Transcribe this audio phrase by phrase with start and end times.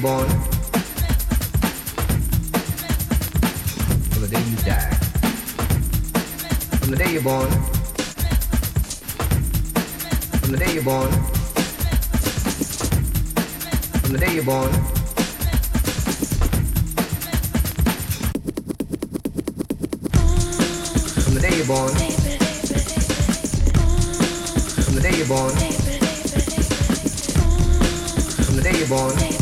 [0.00, 0.28] born,
[4.18, 4.94] the day you die.
[6.78, 7.50] From the day you're born,
[10.40, 11.10] from the day you're born,
[14.00, 14.72] from the day you're born.
[21.24, 21.94] From the day you're born,
[24.84, 25.54] from the day you're born,
[28.44, 29.39] from the day you're born.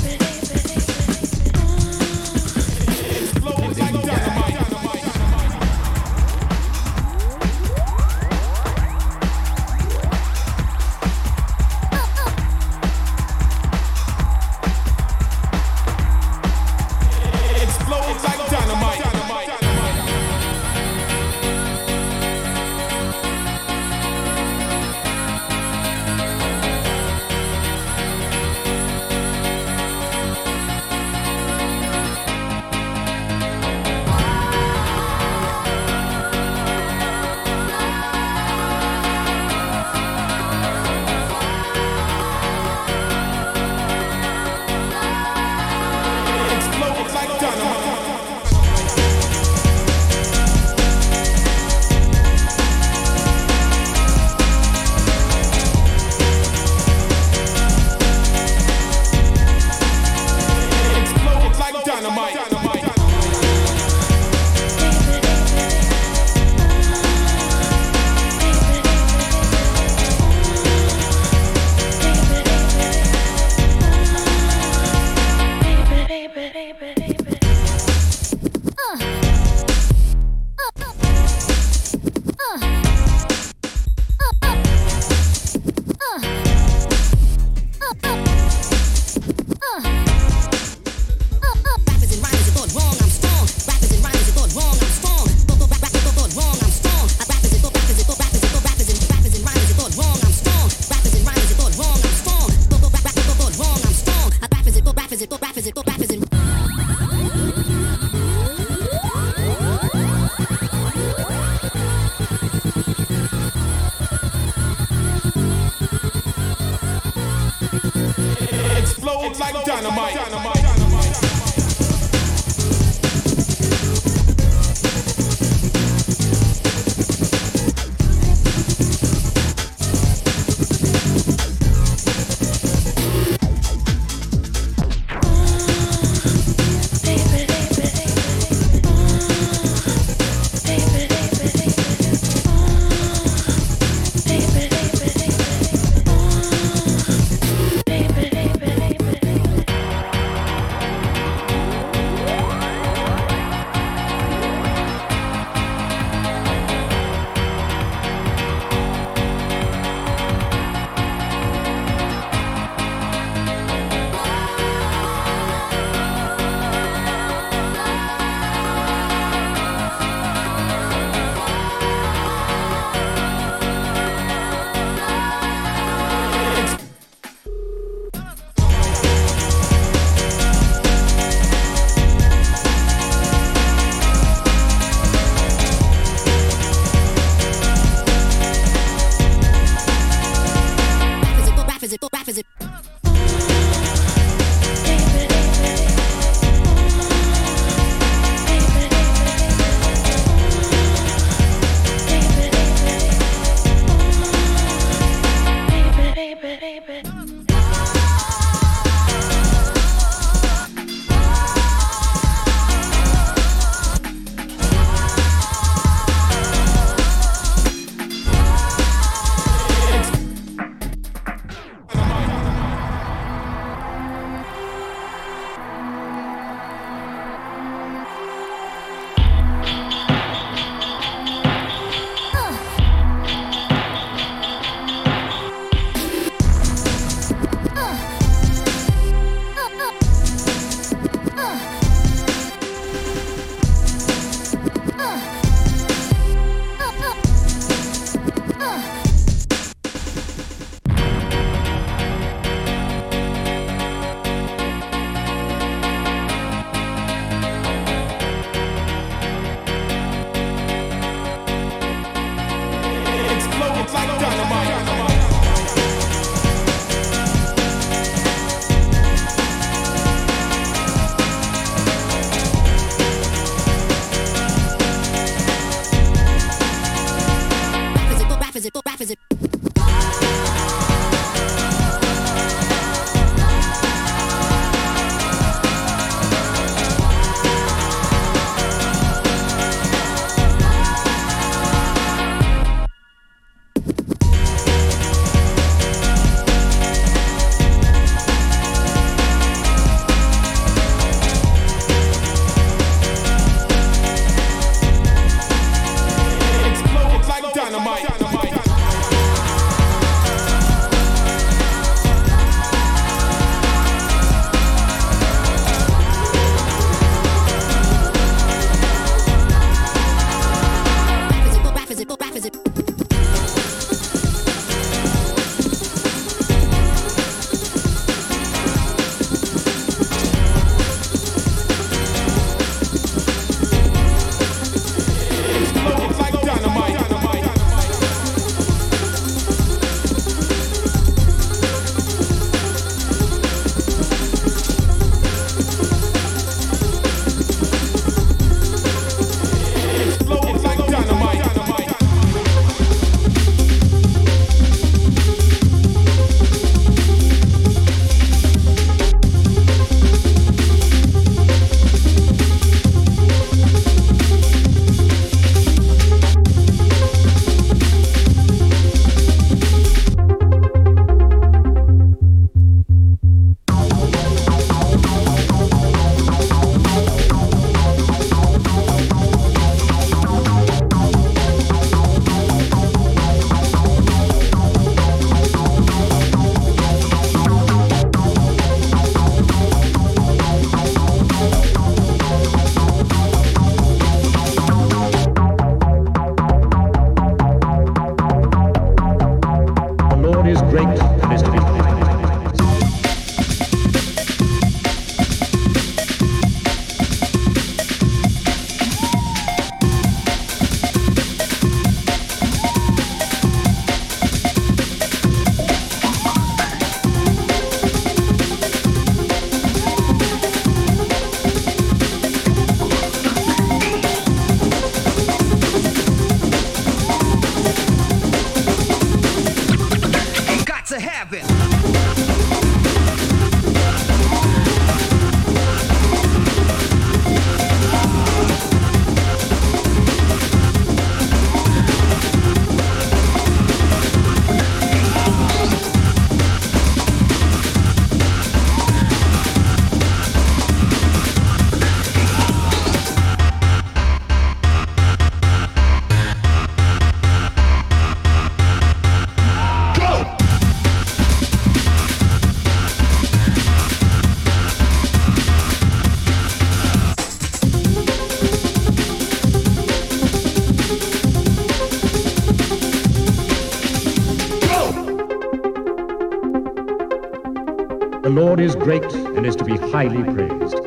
[478.38, 480.78] Lord is great and is to be highly praised.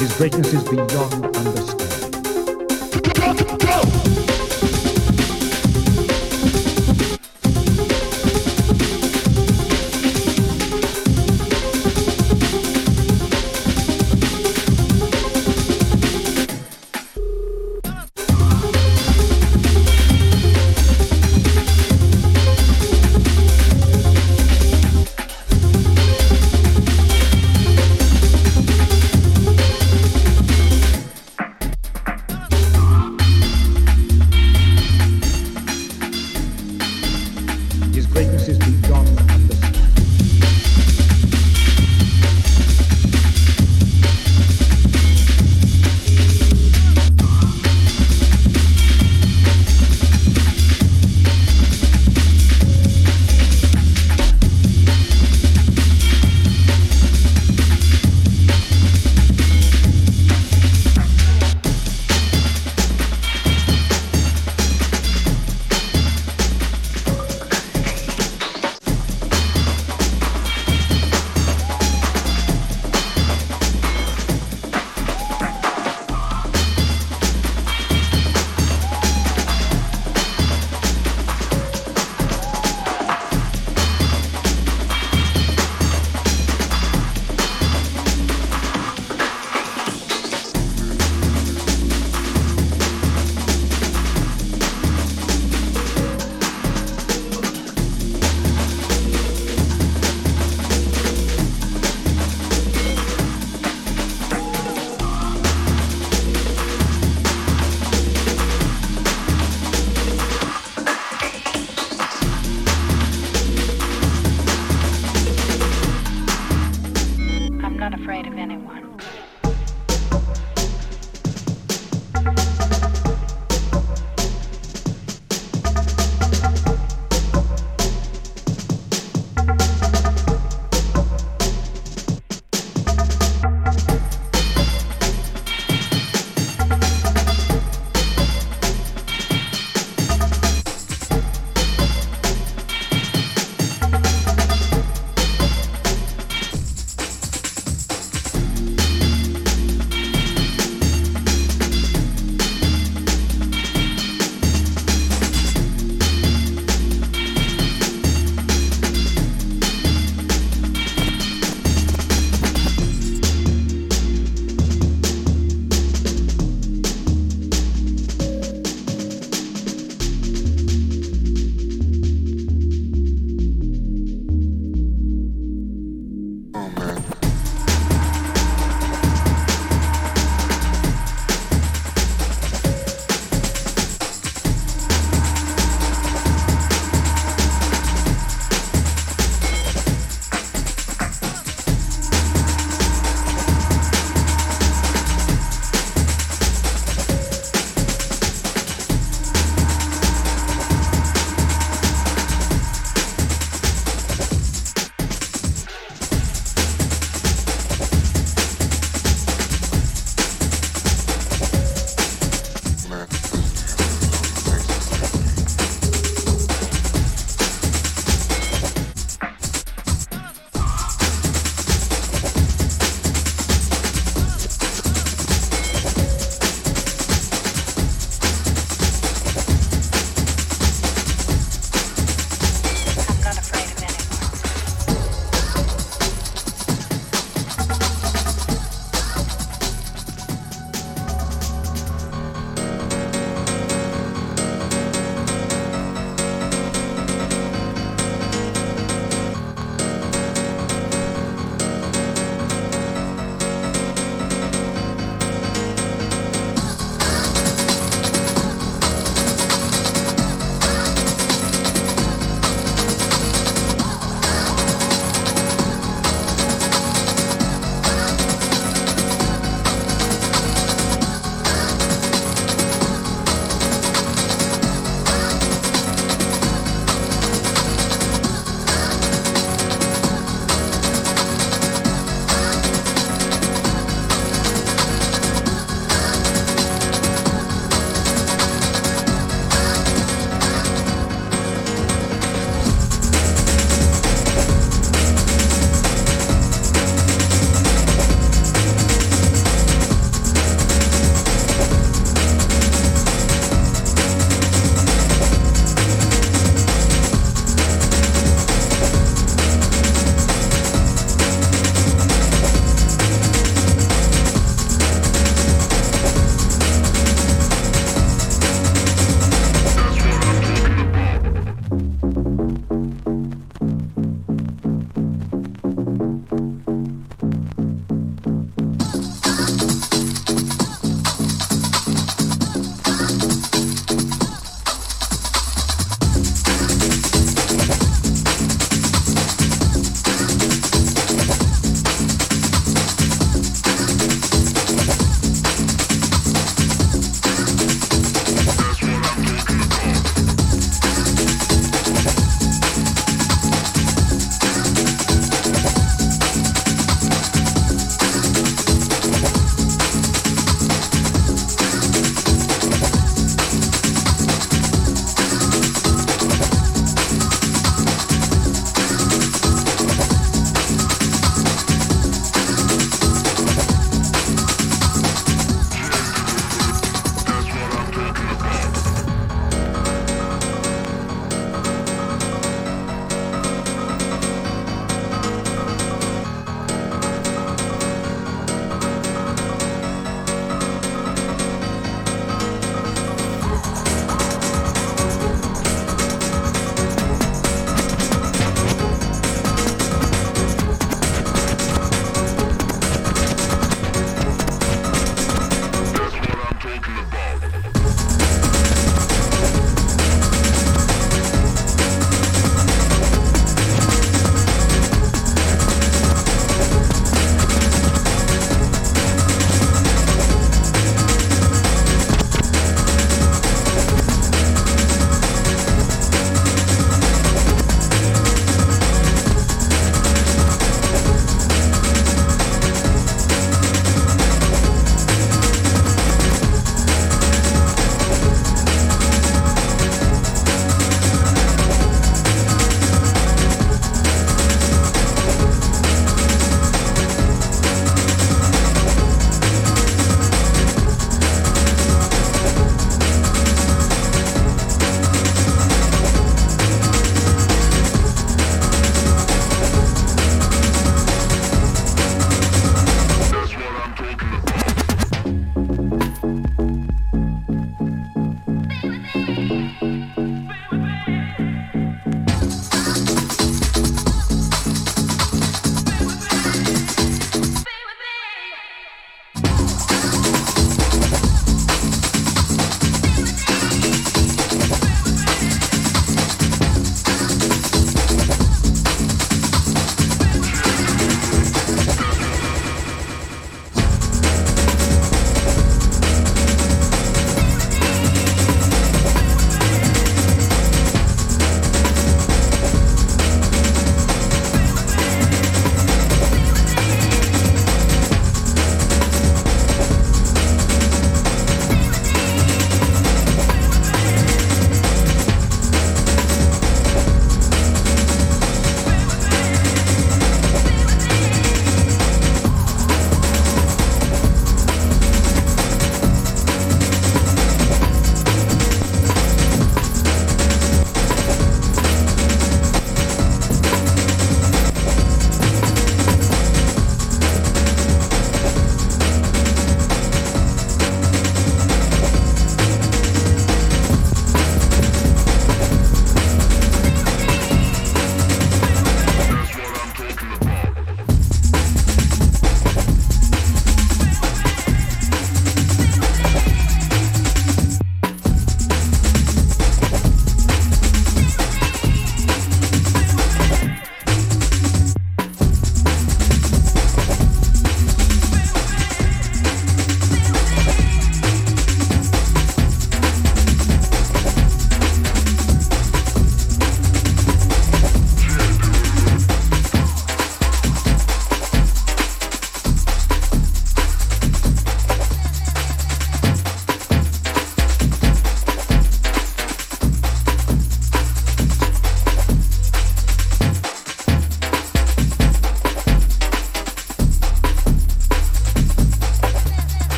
[0.00, 1.59] His greatness is beyond understanding.